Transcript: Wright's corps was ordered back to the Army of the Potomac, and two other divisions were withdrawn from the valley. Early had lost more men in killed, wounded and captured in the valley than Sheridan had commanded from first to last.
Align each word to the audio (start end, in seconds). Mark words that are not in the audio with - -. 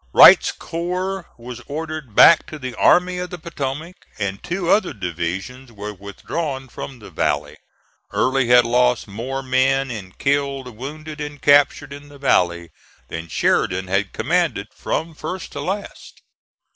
Wright's 0.13 0.51
corps 0.51 1.27
was 1.37 1.61
ordered 1.67 2.15
back 2.15 2.47
to 2.47 2.57
the 2.57 2.73
Army 2.73 3.19
of 3.19 3.29
the 3.29 3.37
Potomac, 3.37 3.95
and 4.17 4.41
two 4.41 4.67
other 4.67 4.93
divisions 4.93 5.71
were 5.71 5.93
withdrawn 5.93 6.67
from 6.69 6.97
the 6.97 7.11
valley. 7.11 7.55
Early 8.11 8.47
had 8.47 8.65
lost 8.65 9.07
more 9.07 9.43
men 9.43 9.91
in 9.91 10.13
killed, 10.13 10.75
wounded 10.75 11.21
and 11.21 11.39
captured 11.39 11.93
in 11.93 12.09
the 12.09 12.17
valley 12.17 12.71
than 13.09 13.27
Sheridan 13.27 13.89
had 13.89 14.11
commanded 14.11 14.69
from 14.73 15.13
first 15.13 15.51
to 15.51 15.61
last. 15.61 16.23